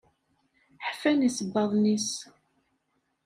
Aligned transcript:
Ḥfan 0.87 1.19
isebbaḍen-is. 1.27 2.09